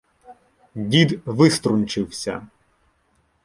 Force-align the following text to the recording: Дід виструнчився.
Дід 0.75 1.21
виструнчився. 1.25 2.47